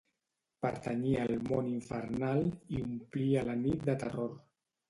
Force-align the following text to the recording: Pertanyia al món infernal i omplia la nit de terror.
Pertanyia 0.65 1.19
al 1.25 1.35
món 1.51 1.69
infernal 1.73 2.43
i 2.77 2.81
omplia 2.89 3.47
la 3.51 3.59
nit 3.63 3.89
de 3.93 4.01
terror. 4.07 4.35